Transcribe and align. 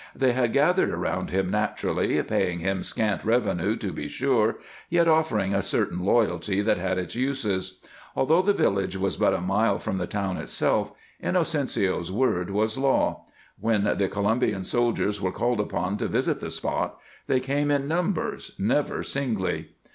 They 0.15 0.31
had 0.33 0.51
gathered 0.51 0.89
around 0.89 1.29
him 1.29 1.51
naturally, 1.51 2.19
paying 2.23 2.57
him 2.57 2.81
scant 2.81 3.23
revenue, 3.23 3.75
to 3.75 3.91
be 3.91 4.07
sure, 4.07 4.57
yet 4.89 5.07
offering 5.07 5.53
a 5.53 5.61
certain 5.61 5.99
loyalty 5.99 6.59
that 6.61 6.79
had 6.79 6.97
its 6.97 7.13
uses. 7.13 7.77
Although 8.15 8.41
the 8.41 8.51
village 8.51 8.97
was 8.97 9.15
but 9.15 9.35
a 9.35 9.39
mile 9.41 9.77
from 9.77 9.97
the 9.97 10.07
town 10.07 10.37
itself, 10.37 10.91
Inocencio's 11.21 12.11
word 12.11 12.49
was 12.49 12.79
law; 12.79 13.25
when 13.59 13.83
the 13.83 14.07
Colombian 14.09 14.63
soldiers 14.63 15.21
were 15.21 15.31
called 15.31 15.59
upon 15.59 15.97
to 15.97 16.07
visit 16.07 16.41
the 16.41 16.49
spot, 16.49 16.97
they 17.27 17.39
came 17.39 17.69
in 17.69 17.87
numbers, 17.87 18.53
never 18.57 19.03
singly. 19.03 19.67